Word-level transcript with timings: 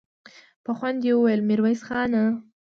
په 0.63 0.71
خوند 0.77 0.99
يې 1.07 1.11
وويل: 1.15 1.41
ميرويس 1.49 1.81
خانه! 1.87 2.23